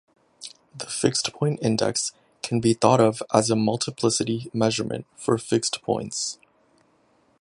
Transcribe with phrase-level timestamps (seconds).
[0.75, 2.11] The fixed-point index
[2.41, 6.39] can be thought of as a multiplicity measurement for fixed points.